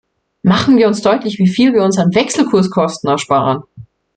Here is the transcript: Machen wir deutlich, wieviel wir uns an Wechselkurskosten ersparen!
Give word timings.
Machen 0.41 0.77
wir 0.77 0.89
deutlich, 0.89 1.37
wieviel 1.37 1.73
wir 1.75 1.83
uns 1.83 1.99
an 1.99 2.15
Wechselkurskosten 2.15 3.07
ersparen! 3.07 3.61